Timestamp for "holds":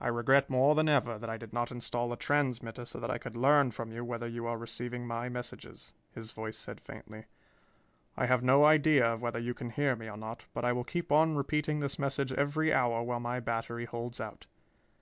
13.86-14.20